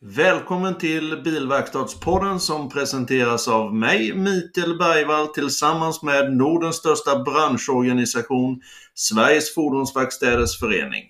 [0.00, 8.60] Välkommen till Bilverkstadspodden som presenteras av mig, Mikael Bergvall, tillsammans med Nordens största branschorganisation,
[8.94, 11.04] Sveriges Fordonsverkstäders Förening.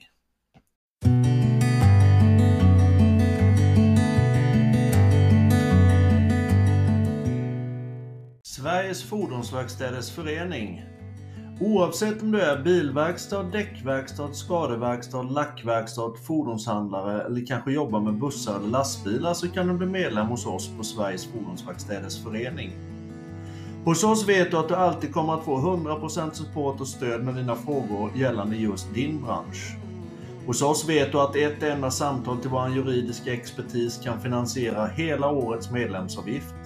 [8.42, 10.93] Sveriges Fordonsverkstäders Förening
[11.60, 18.68] Oavsett om du är bilverkstad, däckverkstad, skadeverkstad, lackverkstad, fordonshandlare eller kanske jobbar med bussar eller
[18.68, 22.72] lastbilar så kan du bli medlem hos oss på Sveriges Fordonsverkstäders Förening.
[23.84, 27.34] Hos oss vet du att du alltid kommer att få 100% support och stöd med
[27.34, 29.76] dina frågor gällande just din bransch.
[30.46, 35.30] Hos oss vet du att ett enda samtal till vår juridiska expertis kan finansiera hela
[35.30, 36.63] årets medlemsavgift.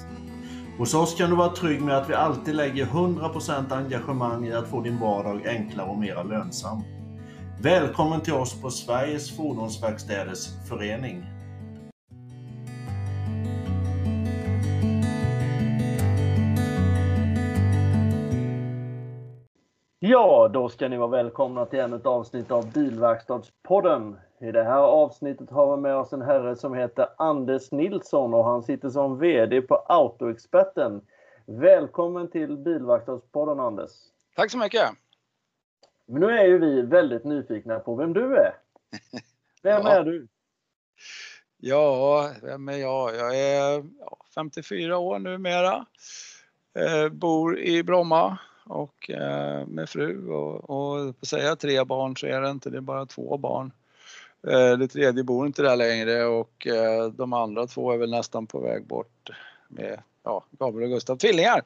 [0.79, 4.69] Hos oss kan du vara trygg med att vi alltid lägger 100% engagemang i att
[4.69, 6.83] få din vardag enklare och mera lönsam.
[7.63, 11.25] Välkommen till oss på Sveriges Fordonsverkstäders Förening.
[19.99, 24.17] Ja, då ska ni vara välkomna till ännu ett avsnitt av Bilverkstadspodden.
[24.41, 28.45] I det här avsnittet har vi med oss en herre som heter Anders Nilsson och
[28.45, 31.01] han sitter som VD på Autoexperten.
[31.47, 33.91] Välkommen till Bilverkstadspodden Anders!
[34.37, 34.91] Tack så mycket!
[36.07, 38.55] Men nu är ju vi väldigt nyfikna på vem du är.
[39.63, 39.91] Vem ja.
[39.91, 40.29] är du?
[41.57, 43.15] Ja, vem är jag?
[43.15, 43.85] Jag är
[44.35, 45.87] 54 år numera.
[46.75, 52.27] Eh, bor i Bromma och eh, med fru och, och på säga tre barn så
[52.27, 53.73] är det inte, det är bara två barn.
[54.51, 58.47] Eh, det tredje bor inte där längre och eh, de andra två är väl nästan
[58.47, 59.31] på väg bort
[59.69, 61.63] med ja, Gabriel och Gustav, tvillingar.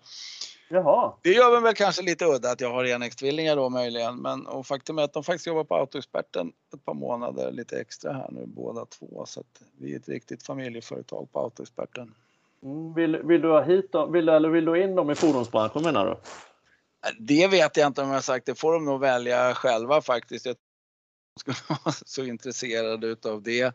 [0.68, 1.12] Jaha.
[1.22, 4.98] Det gör väl kanske lite udda att jag har enäggstvillingar då möjligen men och faktum
[4.98, 8.84] är att de faktiskt jobbar på Autoexperten ett par månader lite extra här nu båda
[8.84, 12.14] två så att vi är ett riktigt familjeföretag på Autoexperten.
[12.62, 15.82] Mm, vill, vill du ha hit dem, vill, eller vill du in dem i fordonsbranschen
[15.82, 16.16] menar du?
[17.18, 20.46] Det vet jag inte om jag sagt, det får de nog välja själva faktiskt.
[20.46, 20.56] Jag
[21.40, 23.74] skulle vara så intresserade utav det.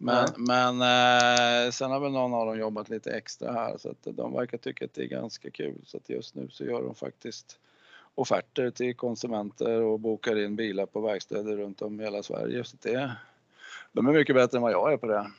[0.00, 4.16] Men, men eh, sen har väl någon av dem jobbat lite extra här så att
[4.16, 5.80] de verkar tycka att det är ganska kul.
[5.84, 7.58] Så att just nu så gör de faktiskt
[8.14, 12.64] offerter till konsumenter och bokar in bilar på verkstäder runt om i hela Sverige.
[12.64, 13.12] Så det,
[13.92, 15.30] de är mycket bättre än vad jag är på det.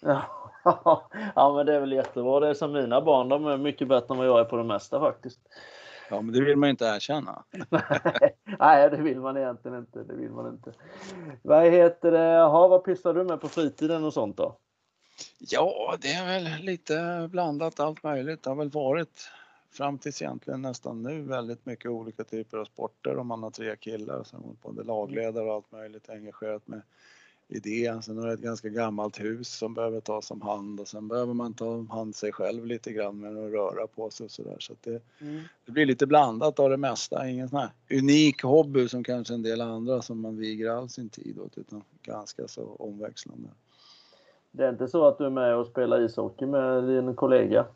[0.00, 0.50] Ja,
[1.34, 2.40] ja men det är väl jättebra.
[2.40, 4.64] Det är som mina barn, de är mycket bättre än vad jag är på det
[4.64, 5.40] mesta faktiskt.
[6.10, 7.44] Ja, men det vill man inte erkänna.
[8.58, 10.02] Nej, det vill man egentligen inte.
[10.02, 10.72] Det vill man inte.
[11.42, 12.40] Vad heter det?
[12.40, 14.56] Ha, vad pysslar du med på fritiden och sånt då?
[15.38, 18.42] Ja, det är väl lite blandat allt möjligt.
[18.42, 19.30] Det har väl varit
[19.70, 23.76] fram tills egentligen nästan nu väldigt mycket olika typer av sporter om man har tre
[23.76, 26.82] killar som både lagledare och allt möjligt engagerat med
[27.48, 27.98] idé.
[28.02, 31.34] Sen har det ett ganska gammalt hus som behöver tas om hand och sen behöver
[31.34, 34.56] man ta om hand sig själv lite grann med att röra på sig och sådär.
[34.58, 35.42] Så, så det, mm.
[35.66, 37.28] det, blir lite blandat av det mesta.
[37.28, 41.08] Ingen sån här unik hobby som kanske en del andra som man viger all sin
[41.08, 43.48] tid åt utan ganska så omväxlande.
[44.50, 47.66] Det är inte så att du är med och spelar ishockey med din kollega?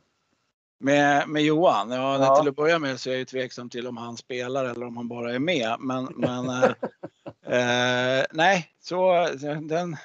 [0.79, 1.91] Med, med Johan?
[1.91, 2.37] Ja, ja.
[2.37, 4.97] till att börja med så är jag ju tveksam till om han spelar eller om
[4.97, 5.77] han bara är med.
[5.81, 6.45] Men, men
[7.51, 9.27] eh, nej, så
[9.63, 9.97] den,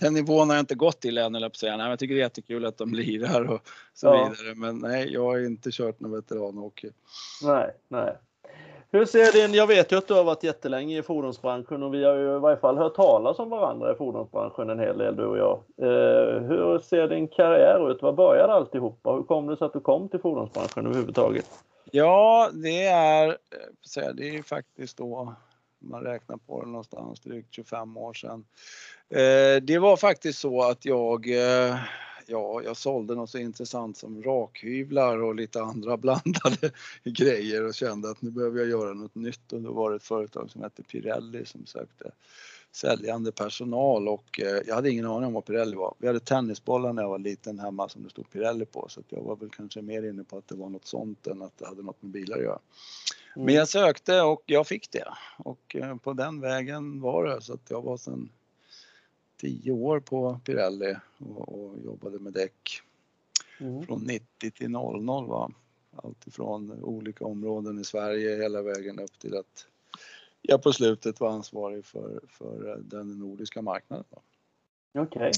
[0.00, 1.76] den nivån har jag inte gått till än, på säga.
[1.76, 3.60] Nej, jag tycker det är jättekul att de lirar och
[3.94, 4.12] så ja.
[4.12, 4.54] vidare.
[4.54, 6.90] Men nej, jag har inte kört någon veteranhockey.
[7.42, 8.16] Nej, nej.
[8.94, 12.04] Hur ser din, jag vet ju att du har varit jättelänge i fordonsbranschen och vi
[12.04, 15.24] har ju i varje fall hört talas om varandra i fordonsbranschen en hel del du
[15.24, 15.62] och jag.
[15.76, 18.02] Eh, hur ser din karriär ut?
[18.02, 19.12] Var började alltihopa?
[19.12, 21.46] Hur kom det sig att du kom till fordonsbranschen överhuvudtaget?
[21.90, 25.34] Ja, det är, eh, det är faktiskt då
[25.82, 28.44] man räknar på det någonstans drygt 25 år sedan.
[29.08, 31.78] Eh, det var faktiskt så att jag, eh,
[32.26, 36.70] ja, jag sålde något så intressant som rakhyvlar och lite andra blandade
[37.04, 40.02] grejer och kände att nu behöver jag göra något nytt och då var det ett
[40.02, 42.10] företag som hette Pirelli som sökte
[42.72, 45.94] säljande personal och eh, jag hade ingen aning om vad Pirelli var.
[45.98, 49.22] Vi hade tennisbollar när jag var liten hemma som det stod Pirelli på så jag
[49.22, 51.82] var väl kanske mer inne på att det var något sånt än att det hade
[51.82, 52.58] något med bilar att göra.
[53.36, 53.46] Mm.
[53.46, 57.54] Men jag sökte och jag fick det och eh, på den vägen var det så
[57.54, 58.30] att jag var sedan
[59.36, 62.82] tio år på Pirelli och, och jobbade med däck
[63.58, 63.86] mm.
[63.86, 65.52] från 90 till 00 var
[65.96, 69.66] allt ifrån olika områden i Sverige hela vägen upp till att
[70.42, 74.04] jag på slutet var ansvarig för, för den nordiska marknaden.
[74.94, 75.02] Okej.
[75.02, 75.32] Okay.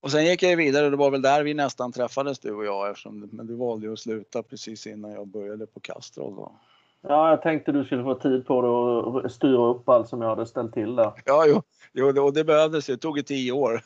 [0.00, 2.64] Och sen gick jag vidare och det var väl där vi nästan träffades du och
[2.64, 6.52] jag eftersom, men du valde att sluta precis innan jag började på Castrol då.
[7.02, 10.28] Ja, jag tänkte du skulle få tid på det och styra upp allt som jag
[10.28, 11.12] hade ställt till där.
[11.24, 11.62] Ja, jo,
[11.92, 12.86] jo och det behövdes.
[12.86, 13.82] Det tog ju tio år.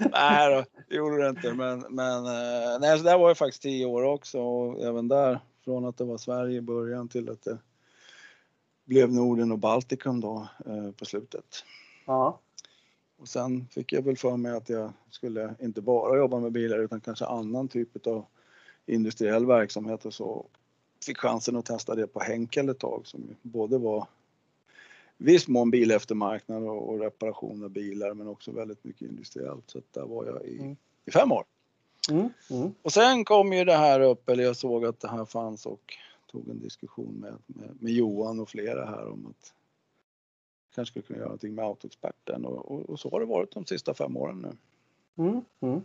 [0.12, 1.54] nej då, det gjorde det inte.
[1.54, 5.40] Men, men eh, nej, så där var jag faktiskt tio år också och även där
[5.64, 7.58] från att det var Sverige i början till att det
[8.84, 11.64] blev Norden och Baltikum då eh, på slutet.
[12.06, 12.40] Ja.
[13.18, 16.78] Och sen fick jag väl för mig att jag skulle inte bara jobba med bilar
[16.78, 18.26] utan kanske annan typ av
[18.86, 20.46] industriell verksamhet och så.
[21.02, 24.06] Fick chansen att testa det på Henkel ett tag som både var
[25.16, 29.64] viss mån bileftermarknad och, och reparation av bilar men också väldigt mycket industriellt.
[29.66, 30.76] Så där var jag i, Mm.
[31.04, 31.44] i fem år.
[32.10, 32.28] Mm.
[32.50, 32.74] Mm.
[32.82, 35.94] Och sen kom ju det här upp, eller jag såg att det här fanns och
[36.30, 39.52] tog en diskussion med, med, med Johan och flera här om att
[40.74, 43.64] kanske skulle kunna göra någonting med autoexperten och, och, och så har det varit de
[43.66, 44.56] sista fem åren nu.
[45.24, 45.44] Mm.
[45.60, 45.82] Mm.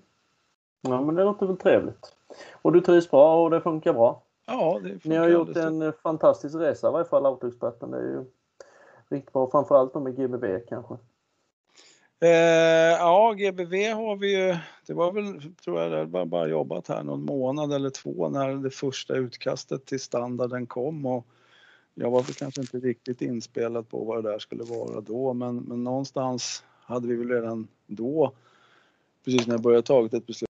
[0.82, 2.16] Ja, men det låter väl trevligt.
[2.52, 4.22] Och du trivs bra och det funkar bra.
[4.48, 7.92] Ja, det Ni har gjort en fantastisk resa i varje fall, Autoexperten.
[7.92, 8.26] Det är ju
[9.10, 9.50] riktigt bra.
[9.52, 10.98] Framförallt med GBV kanske.
[12.20, 12.30] Eh,
[13.00, 14.58] ja, GBV har vi ju,
[14.88, 18.56] det var väl, tror jag, det bara, bara jobbat här någon månad eller två när
[18.56, 21.28] det första utkastet till standarden kom och
[21.94, 25.58] jag var väl kanske inte riktigt inspelad på vad det där skulle vara då men,
[25.58, 28.32] men någonstans hade vi väl redan då,
[29.26, 30.47] precis när jag började tagit ett beslut,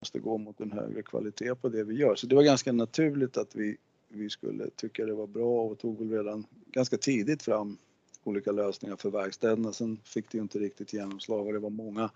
[0.00, 2.14] måste gå mot en högre kvalitet på det vi gör.
[2.14, 3.76] Så det var ganska naturligt att vi,
[4.08, 7.78] vi skulle tycka det var bra och tog väl redan ganska tidigt fram
[8.24, 9.72] olika lösningar för verkstäderna.
[9.72, 12.10] Sen fick det ju inte riktigt genomslag och det var många,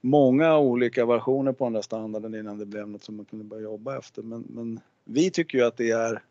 [0.00, 3.62] många olika versioner på den där standarden innan det blev något som man kunde börja
[3.62, 4.22] jobba efter.
[4.22, 6.22] Men, men vi tycker ju att det är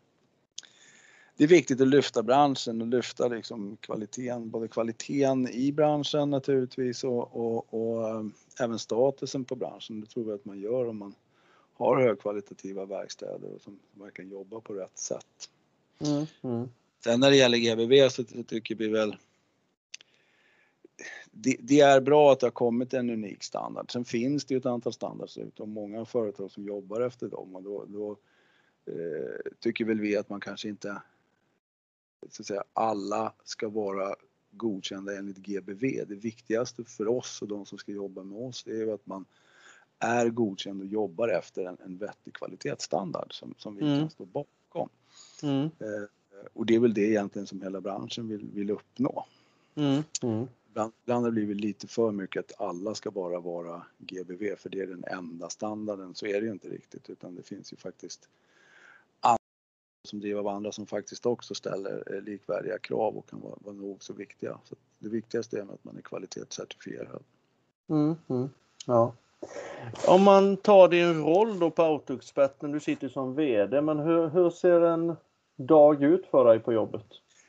[1.40, 7.04] det är viktigt att lyfta branschen och lyfta liksom kvaliteten, både kvaliteten i branschen naturligtvis
[7.04, 8.24] och, och, och eh,
[8.60, 10.00] även statusen på branschen.
[10.00, 11.14] Det tror vi att man gör om man
[11.74, 15.50] har högkvalitativa verkstäder och som verkligen jobbar på rätt sätt.
[15.98, 16.26] Mm.
[16.42, 16.68] Mm.
[17.04, 19.16] Sen när det gäller GBV så, så tycker vi väl
[21.30, 23.92] det, det är bra att det har kommit en unik standard.
[23.92, 27.56] Sen finns det ju ett antal standards ute och många företag som jobbar efter dem
[27.56, 28.10] och då, då
[28.86, 31.02] eh, tycker väl vi att man kanske inte
[32.28, 34.14] så att säga, alla ska vara
[34.50, 36.04] godkända enligt GBV.
[36.08, 39.24] Det viktigaste för oss och de som ska jobba med oss är ju att man
[39.98, 43.98] är godkänd och jobbar efter en, en vettig kvalitetsstandard som, som vi Mm.
[43.98, 44.88] kan stå bakom.
[45.42, 45.64] Mm.
[45.64, 46.08] Eh,
[46.52, 49.26] och det är väl det egentligen som hela branschen vill, vill uppnå.
[49.74, 50.02] Mm.
[50.22, 50.46] Mm.
[50.68, 54.68] Ibland, ibland har det blivit lite för mycket att alla ska bara vara GBV för
[54.70, 56.14] det är den enda standarden.
[56.14, 58.28] Så är det ju inte riktigt utan det finns ju faktiskt
[60.02, 63.74] som driver av andra som faktiskt också ställer eh, likvärdiga krav och kan vara, vara
[63.74, 64.58] nog så viktiga.
[64.64, 67.22] Så det viktigaste är att man är kvalitetscertifierad.
[67.88, 68.14] Mm.
[68.28, 68.48] Mm.
[68.86, 69.14] Ja.
[70.06, 74.50] Om man tar din roll då på Autoexperten, du sitter som VD, men hur, hur
[74.50, 75.16] ser en
[75.56, 77.06] dag ut för dig på jobbet?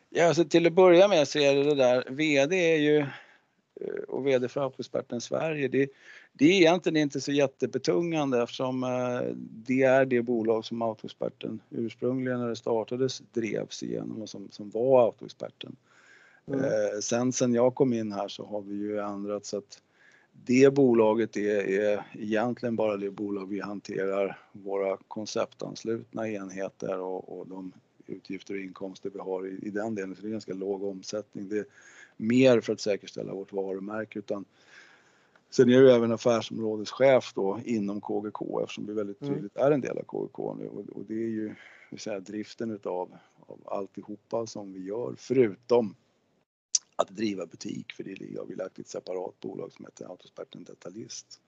[0.10, 4.04] Ja, alltså till att börja med så är det det där, VD är ju eh,
[4.08, 5.90] och VD för Autoexperten Sverige, det,
[6.34, 12.40] det är egentligen inte så jättebetungande eftersom eh, det är det bolag som Autoexperten ursprungligen
[12.40, 15.76] när det startades drevs igenom och som, som var Autoexperten.
[16.48, 16.60] Mm.
[16.60, 19.82] Eh, sen sen jag kom in här så har vi ju ändrat så att
[20.32, 27.48] det bolaget är, är egentligen bara det bolag vi hanterar våra konceptanslutna enheter och, och
[27.48, 27.72] de
[28.08, 30.16] utgifter och inkomster vi har i, i den delen.
[30.16, 31.50] Så det är ganska låg omsättning.
[31.50, 31.66] Det är
[32.18, 34.46] mer för att säkerställa vårt varumärke utan
[35.52, 39.34] Sen är jag ju även affärsområdeschef då inom KGK eftersom vi väldigt Mm.
[39.34, 41.56] tydligt är en del av KGK nu och, det är ju
[41.98, 43.18] säga, driften utav
[43.48, 45.96] av alltihopa som vi gör förutom
[46.96, 50.64] att driva butik för det har vi lagt i ett separat bolag som heter Autosperten
[50.64, 51.42] Detaljist.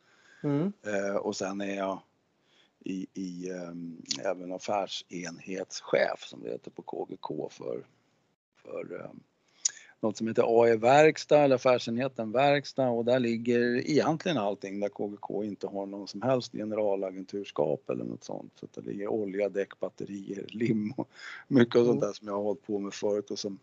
[0.44, 0.74] Mm.
[0.86, 2.00] Eh, och sen är jag
[2.80, 7.86] i, i ehm, även affärsenhetschef som det heter på KGK för,
[8.56, 9.20] för ehm,
[10.04, 15.44] något som heter AE Verkstad eller affärsenheten Verkstad och där ligger egentligen allting där KGK
[15.44, 18.54] inte har någon som helst generalagenturskap eller något sånt.
[18.60, 21.10] Så det ligger olja, däck, batterier, lim och
[21.48, 23.60] mycket av sånt där som jag har hållit på med förut och som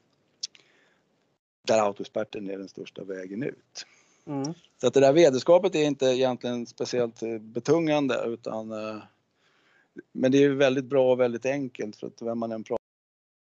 [1.63, 3.87] där autosperten är den största vägen ut.
[4.27, 4.55] Mm.
[4.81, 9.03] Så att det där vederskapet är inte egentligen speciellt eh, betungande utan eh,
[10.13, 12.80] men det är väldigt bra och väldigt enkelt för att vem man än pratar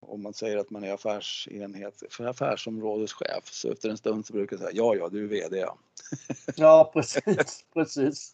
[0.09, 4.57] om man säger att man är affärsenhet, för affärsområdeschef så efter en stund så brukar
[4.57, 5.77] jag säga ja, ja, du är VD ja.
[6.57, 7.65] Ja, precis.
[7.75, 8.33] precis.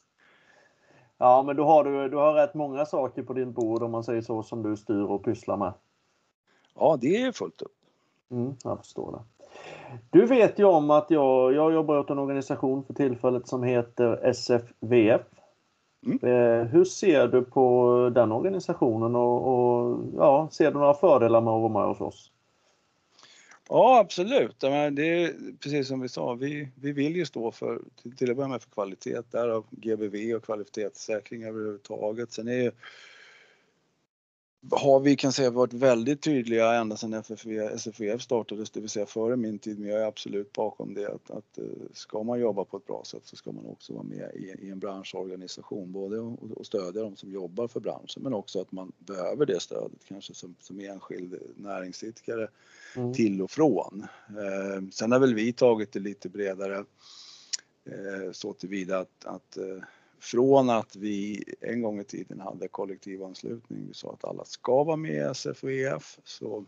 [1.18, 4.04] Ja, men då har du, du har rätt många saker på din bord om man
[4.04, 5.72] säger så som du styr och pysslar med.
[6.74, 7.76] Ja, det är fullt upp.
[8.30, 9.48] Mm, jag förstår det.
[10.10, 14.30] Du vet ju om att jag, jag jobbar åt en organisation för tillfället som heter
[14.30, 15.22] SFVF.
[16.06, 16.18] Mm.
[16.22, 21.52] Eh, hur ser du på den organisationen och, och ja, ser du några fördelar med
[21.52, 22.32] att vara med hos oss?
[23.68, 24.60] Ja, absolut.
[24.60, 28.36] Det är precis som vi sa, vi, vi vill ju stå för, till, till att
[28.36, 32.32] börja med för kvalitet, därav GBV och kvalitetssäkring överhuvudtaget.
[32.32, 32.70] Sen är ju
[34.70, 39.06] har vi kan säga varit väldigt tydliga ända sedan FFV, SFVF startades, det vill säga
[39.06, 42.64] före min tid, men jag är absolut bakom det att, att eh, ska man jobba
[42.64, 46.18] på ett bra sätt så ska man också vara med i, i en branschorganisation, både
[46.18, 50.34] och, stödja de som jobbar för branschen men också att man behöver det stödet kanske
[50.34, 52.48] som, som enskild näringsidkare
[52.96, 53.14] mm.
[53.14, 54.06] till och från.
[54.28, 56.84] Eh, sen har väl vi tagit det lite bredare
[57.84, 59.82] eh, så tillvida att, att eh,
[60.22, 64.96] från att vi en gång i tiden hade kollektivanslutning, vi sa att alla ska vara
[64.96, 66.64] med i SF och EF, så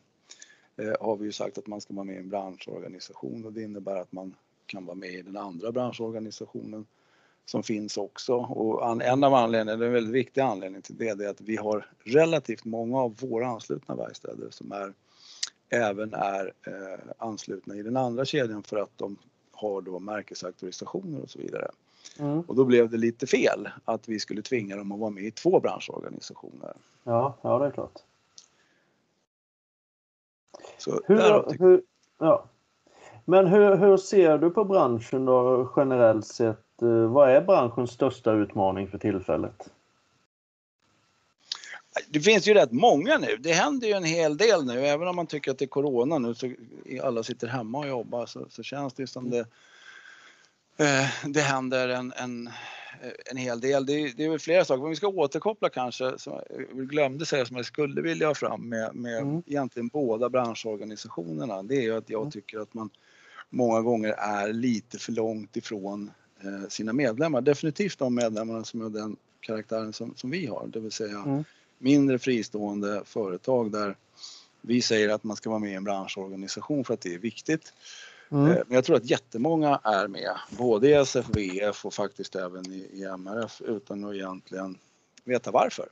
[0.77, 3.63] eh, har vi ju sagt att man ska vara med i en branschorganisation och det
[3.63, 4.35] innebär att man
[4.67, 6.87] kan vara med i den andra branschorganisationen
[7.45, 8.35] som finns också.
[8.35, 12.65] Och en av anledningarna, en väldigt viktig anledning till det, är att vi har relativt
[12.65, 14.95] många av våra anslutna verkstäder som är,
[15.69, 19.17] även är eh, anslutna i den andra kedjan för att de
[19.53, 21.71] har då märkesauktorisationer och så vidare.
[22.19, 22.41] Mm.
[22.41, 25.31] Och då blev det lite fel att vi skulle tvinga dem att vara med i
[25.31, 26.73] två branschorganisationer.
[27.05, 27.99] Ja, ja det är klart.
[30.79, 31.83] Så hur, hur,
[32.19, 32.45] ja.
[33.25, 36.83] Men hur, hur ser du på branschen då generellt sett?
[36.83, 39.71] Eh, vad är branschens största utmaning för tillfället?
[42.09, 43.37] Det finns ju rätt många nu.
[43.37, 44.87] Det händer ju en hel del nu.
[44.87, 46.53] Även om man tycker att det är Corona nu så
[47.03, 49.47] alla sitter hemma och jobbar så, så känns det som det Eh,
[51.27, 52.51] det händer en, en,
[53.31, 53.87] en hel del.
[53.87, 56.41] Det, det är väl flera saker, men vi ska återkoppla kanske, som
[56.77, 59.43] jag glömde säga som jag skulle vilja ha fram med, med mm.
[59.47, 61.63] egentligen båda branschorganisationerna.
[61.63, 62.31] Det är ju att jag mm.
[62.31, 62.91] tycker att man
[63.51, 67.41] många gånger är lite för långt ifrån eh, sina medlemmar.
[67.41, 71.45] Definitivt de medlemmarna som har den karaktären som, som vi har, det vill säga mm.
[71.79, 73.97] mindre fristående företag där
[74.61, 77.73] vi säger att man ska vara med i en branschorganisation för att det är viktigt.
[78.35, 78.51] Mm.
[78.51, 82.91] Eh, men jag tror att jättemånga är med, både i SFVF och faktiskt även i,
[82.93, 84.79] i MRF utan att egentligen
[85.25, 85.89] veta varför.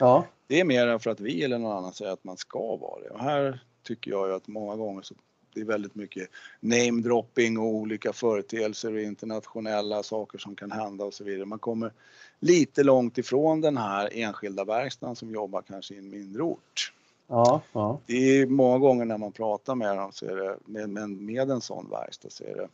[0.00, 0.26] Ja.
[0.46, 3.10] Det är mer för att vi eller någon annan säger att man ska vara det.
[3.10, 5.14] Och här tycker jag ju att många gånger så
[5.54, 6.28] det är väldigt mycket
[6.60, 11.44] namedropping och olika företeelser och internationella saker som kan hända och så vidare.
[11.44, 11.92] Man kommer
[12.40, 16.92] lite långt ifrån den här enskilda verkstaden som jobbar kanske i en mindre ort.
[17.28, 18.00] Ja, ja.
[18.06, 21.60] Det är många gånger när man pratar med dem så är det, med, med, en
[21.60, 22.68] sån verkstad så är det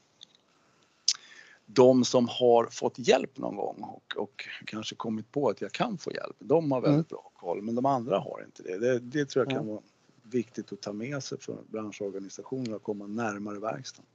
[1.67, 5.99] de som har fått hjälp någon gång och, och kanske kommit på att jag kan
[5.99, 7.21] få hjälp, de har väldigt mm.
[7.23, 8.79] bra koll men de andra har inte det.
[8.79, 9.81] Det, det tror jag kan vara
[10.23, 14.07] viktigt att ta med sig för branschorganisationer att komma närmare verkstaden.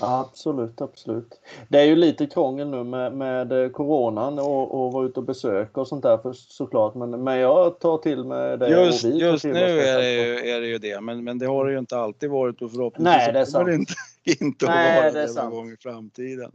[0.00, 1.40] Absolut, absolut.
[1.68, 5.80] Det är ju lite krångel nu med, med coronan och, och vara ute och besöka
[5.80, 6.94] och sånt där för, såklart.
[6.94, 8.68] Men, men jag tar till mig det.
[8.68, 11.72] Just, just nu är det, ju, är det ju det, men, men det har det
[11.72, 13.52] ju inte alltid varit och förhoppningsvis Nej, det är sant.
[13.52, 13.94] kommer det inte,
[14.44, 16.52] inte Nej, att vara det, det någon gång i framtiden.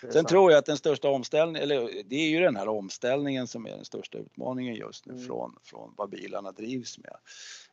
[0.00, 3.66] Sen tror jag att den största omställningen, eller det är ju den här omställningen som
[3.66, 5.26] är den största utmaningen just nu mm.
[5.26, 7.16] från, från vad bilarna drivs med.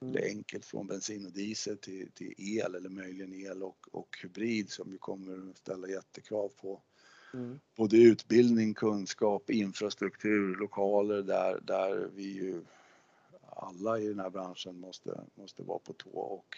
[0.01, 0.13] Mm.
[0.13, 4.17] Det är enkelt från bensin och diesel till, till el eller möjligen el och, och
[4.23, 6.81] hybrid som ju kommer att ställa jättekrav på
[7.33, 7.59] mm.
[7.75, 12.61] både utbildning, kunskap, infrastruktur, lokaler där, där vi ju
[13.49, 16.57] alla i den här branschen måste, måste vara på tå och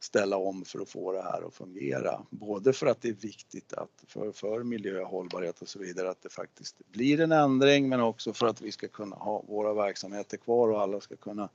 [0.00, 2.26] ställa om för att få det här att fungera.
[2.30, 6.22] Både för att det är viktigt att för, för miljö, hållbarhet och så vidare att
[6.22, 10.36] det faktiskt blir en ändring men också för att vi ska kunna ha våra verksamheter
[10.36, 11.48] kvar och alla ska kunna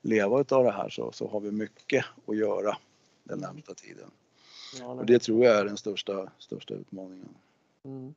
[0.00, 2.76] leva utav det här så, så har vi mycket att göra
[3.24, 4.10] den närmsta tiden.
[4.78, 7.28] Ja, och det tror jag är den största, största utmaningen.
[7.84, 8.14] Mm.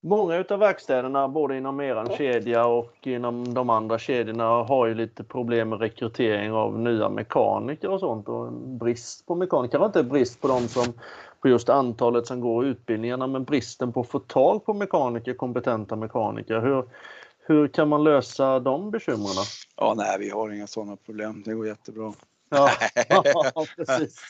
[0.00, 5.24] Många utav verkstäderna, både inom eran kedja och inom de andra kedjorna, har ju lite
[5.24, 9.78] problem med rekrytering av nya mekaniker och sånt och brist på mekaniker.
[9.78, 10.92] Kanske inte brist på de som
[11.40, 15.96] på just antalet som går utbildningarna, men bristen på att få tag på mekaniker, kompetenta
[15.96, 16.60] mekaniker.
[16.60, 16.84] Hur,
[17.46, 19.44] hur kan man lösa de bekymren?
[19.76, 21.42] Ja, nej, vi har inga sådana problem.
[21.44, 22.12] Det går jättebra.
[22.50, 22.70] Ja,
[23.08, 24.20] ja precis.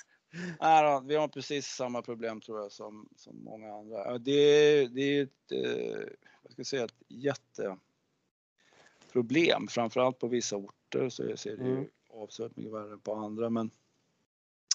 [0.61, 4.19] Nej då, vi har precis samma problem tror jag som, som många andra.
[4.19, 5.97] Det, det är ett, eh,
[6.43, 9.69] vad ska jag säga, ett jätteproblem.
[9.69, 11.89] Framförallt på vissa orter så ser det ju mm.
[12.11, 13.51] avsevärt mycket värre än på andra.
[13.51, 13.71] Men,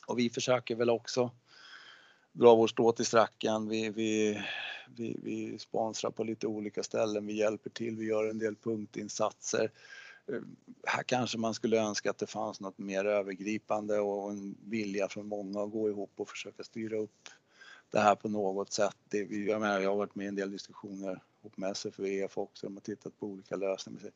[0.07, 1.31] och vi försöker väl också
[2.31, 3.69] dra vår stå till stracken.
[3.69, 4.41] Vi, vi,
[4.95, 9.72] vi, vi sponsrar på lite olika ställen, vi hjälper till, vi gör en del punktinsatser.
[10.32, 10.42] Eh,
[10.84, 15.27] här kanske man skulle önska att det fanns något mer övergripande och en vilja från
[15.27, 17.30] många att gå ihop och försöka styra upp
[17.92, 18.98] det här på något sätt.
[19.10, 22.68] Det, jag, menar, jag har varit med i en del diskussioner ihop med SFVF också.
[22.68, 24.12] De har tittat på olika lösningar.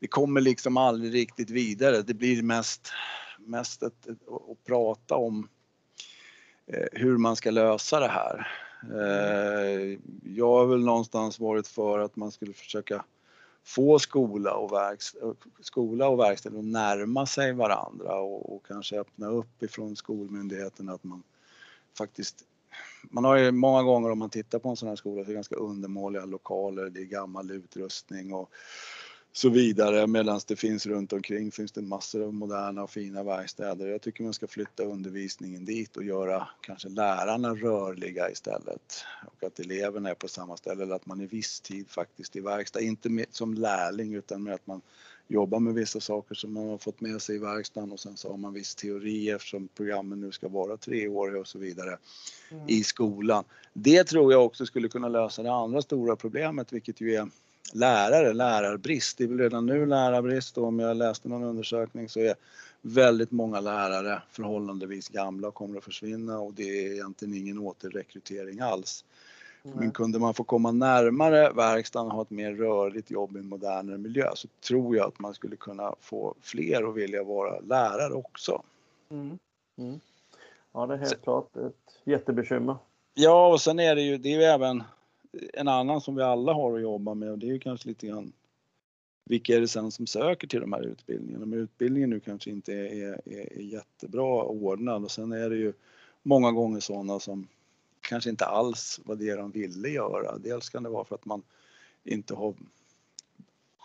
[0.00, 2.02] Det kommer liksom aldrig riktigt vidare.
[2.02, 2.92] Det blir mest,
[3.38, 4.08] mest att,
[4.50, 5.48] att prata om
[6.66, 8.48] eh, hur man ska lösa det här.
[8.82, 13.04] Eh, jag har väl någonstans varit för att man skulle försöka
[13.68, 19.28] få skola och, verkstad, skola och verkstad att närma sig varandra och, och, kanske öppna
[19.28, 21.22] upp ifrån skolmyndigheten att man
[21.98, 22.44] faktiskt
[23.02, 25.26] man har ju många gånger om man tittar på en sån här skola så är
[25.28, 28.50] det ganska undermåliga lokaler, det är gammal utrustning och
[29.32, 33.86] så vidare medan det finns runt omkring finns det massor av moderna och fina verkstäder.
[33.86, 39.60] Jag tycker man ska flytta undervisningen dit och göra kanske lärarna rörliga istället och att
[39.60, 43.08] eleverna är på samma ställe eller att man i viss tid faktiskt i verkstad, inte
[43.08, 44.82] med, som lärling utan med att man
[45.28, 48.30] jobbar med vissa saker som man har fått med sig i verkstaden och sen så
[48.30, 51.98] har man viss teori eftersom programmen nu ska vara treåriga och så vidare
[52.50, 52.64] mm.
[52.68, 53.44] i skolan.
[53.72, 57.28] Det tror jag också skulle kunna lösa det andra stora problemet vilket ju är
[57.72, 59.18] lärare, lärarbrist.
[59.18, 62.34] Det är väl redan nu lärarbrist och om jag läste någon undersökning så är
[62.82, 68.60] väldigt många lärare förhållandevis gamla och kommer att försvinna och det är egentligen ingen återrekrytering
[68.60, 69.04] alls.
[69.64, 69.78] Mm.
[69.78, 73.48] Men kunde man få komma närmare verkstaden och ha ett mer rörligt jobb i en
[73.48, 78.14] modernare miljö så tror jag att man skulle kunna få fler att vilja vara lärare
[78.14, 78.62] också.
[79.10, 79.38] Mm.
[79.78, 80.00] Mm.
[80.72, 81.16] Ja, det är helt så.
[81.16, 82.76] klart ett jättebekymmer.
[83.14, 84.82] Ja, och sen är det ju, det är ju även
[85.52, 88.06] en annan som vi alla har att jobba med och det är ju kanske lite
[88.06, 88.32] grann
[89.28, 91.46] vilka är det sen som söker till de här utbildningarna?
[91.46, 95.72] Men utbildningen nu kanske inte är, är, är jättebra ordnad och sen är det ju
[96.22, 97.48] många gånger sådana som
[98.00, 100.38] kanske inte alls var det de ville göra.
[100.38, 101.42] Dels kan det vara för att man
[102.04, 102.54] inte har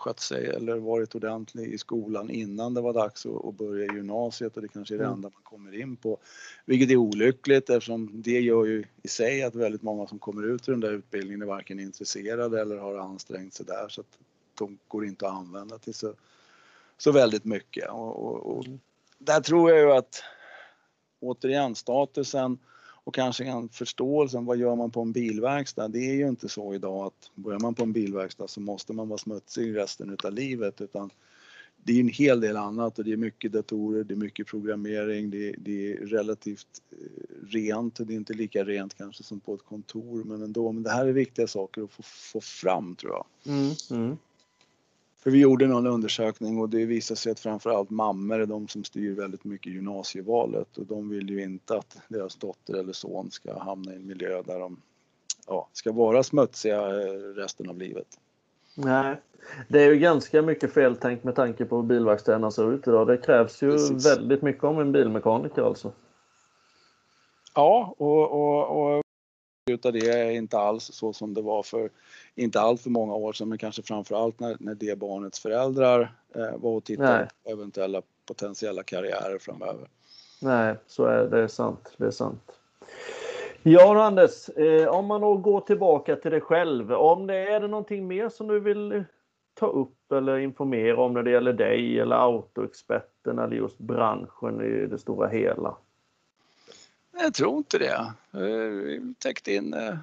[0.04, 4.62] skött sig eller varit ordentlig i skolan innan det var dags att börja gymnasiet och
[4.62, 5.16] det kanske är det mm.
[5.16, 6.18] enda man kommer in på.
[6.66, 10.70] Vilket är olyckligt eftersom det gör ju i sig att väldigt många som kommer ut
[10.70, 14.18] ur den där utbildningen är varken intresserade eller har ansträngt sig där så att
[14.56, 16.14] de går inte att använda till så,
[16.98, 17.90] så väldigt mycket.
[17.90, 18.80] Och, och, och mm.
[19.18, 20.24] där tror jag ju att
[21.20, 22.58] återigen statusen
[23.04, 25.88] och kanske en förståelse vad gör man på en bilverkstad.
[25.88, 29.10] Det är ju inte så idag att börjar man på en bilverkstad så måste man
[29.10, 31.10] vara smutsig resten utav livet utan
[31.86, 35.32] det är en hel del annat och det är mycket datorer, det är mycket programmering,
[35.32, 36.98] det är, det är relativt eh,
[37.48, 37.96] rent.
[37.96, 40.72] Det är inte lika rent kanske som på ett kontor men ändå.
[40.72, 43.54] Men det här är viktiga saker att få, få fram tror jag.
[43.54, 44.18] Mm, mm.
[45.24, 48.84] För vi gjorde någon undersökning och det visade sig att framförallt mammor är de som
[48.84, 53.60] styr väldigt mycket gymnasievalet och de vill ju inte att deras dotter eller son ska
[53.60, 54.82] hamna i en miljö där de
[55.48, 58.08] ja, ska vara smutsiga eh, resten av livet.
[58.76, 59.22] Nej,
[59.68, 63.08] det är ju ganska mycket feltänkt med tanke på hur bilverkstäderna ser ut idag.
[63.08, 64.06] Det krävs ju Precis.
[64.06, 65.92] väldigt mycket om en bilmekaniker alltså.
[67.56, 69.03] Ja, och, och, och
[69.74, 71.90] utav det är inte alls så som det var för
[72.36, 76.58] inte allt för många år sedan men kanske framförallt när, när det barnets föräldrar eh,
[76.58, 79.88] var och tittade på eventuella potentiella karriärer framöver.
[80.42, 81.94] Nej, så är det, det är sant.
[81.98, 82.60] Det är sant.
[83.64, 86.94] Ja Anders, eh, om man då går tillbaka till dig själv.
[86.94, 89.04] Om det är det någonting mer som du vill
[89.54, 94.88] ta upp eller informera om när det gäller dig eller autoexperten eller just branschen i
[94.88, 95.76] det stora hela?
[97.18, 98.14] Jag tror inte det.
[98.32, 99.96] Vi täckt in, eh,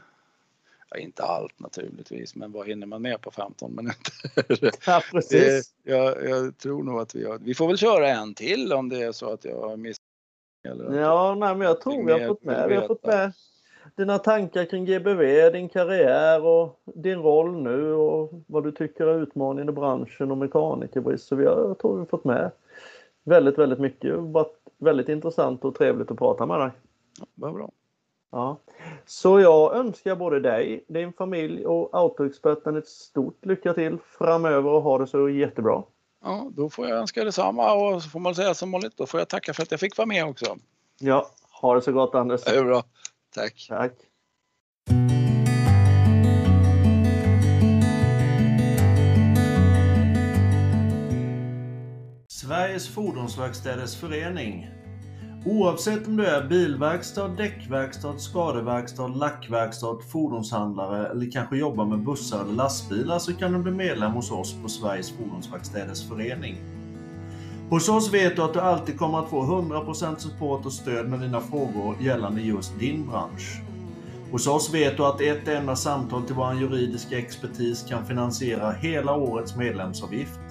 [0.91, 4.13] ja, inte allt naturligtvis, men vad hinner man med på 15 minuter?
[4.87, 5.75] Ja, precis.
[5.83, 8.89] Det, jag, jag, tror nog att vi har, vi får väl köra en till om
[8.89, 10.05] det är så att jag har missat.
[10.63, 13.33] Ja, nej, men jag tror vi har fått med, vi har fått med
[13.97, 19.23] dina tankar kring GBV, din karriär och din roll nu och vad du tycker är
[19.23, 21.27] utmaningen i branschen och mekanikerbrist.
[21.27, 22.51] Så vi har, jag tror vi har fått med
[23.25, 24.01] väldigt, väldigt mycket.
[24.01, 26.71] Det har varit väldigt intressant och trevligt att prata med dig.
[27.35, 27.71] Vad bra.
[28.31, 28.59] Ja.
[29.07, 34.83] Så jag önskar både dig, din familj och Autoexperten ett stort lycka till framöver och
[34.83, 35.83] ha det så jättebra.
[36.25, 39.21] Ja, då får jag önska detsamma och så får man säga som vanligt, då får
[39.21, 40.57] jag tacka för att jag fick vara med också.
[41.01, 42.45] Ja, ha det så gott Anders.
[42.45, 42.83] Det är bra.
[43.35, 43.67] Tack.
[43.69, 43.93] Tack.
[52.29, 54.80] Sveriges Fordonsverkstäders Förening
[55.45, 62.53] Oavsett om du är bilverkstad, däckverkstad, skadeverkstad, lackverkstad, fordonshandlare eller kanske jobbar med bussar eller
[62.53, 66.57] lastbilar så kan du bli medlem hos oss på Sveriges Fordonsverkstäders Förening.
[67.71, 71.21] Hos oss vet du att du alltid kommer att få 100% support och stöd med
[71.21, 73.63] dina frågor gällande just din bransch.
[74.33, 79.17] Hos oss vet du att ett enda samtal till vår juridiska expertis kan finansiera hela
[79.17, 80.50] årets medlemsavgift.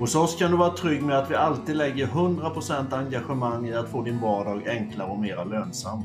[0.00, 3.88] Hos oss kan du vara trygg med att vi alltid lägger 100% engagemang i att
[3.88, 6.04] få din vardag enklare och mer lönsam.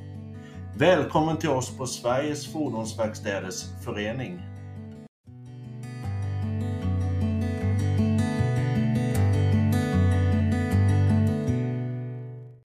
[0.78, 4.55] Välkommen till oss på Sveriges Fordonsverkstäders Förening.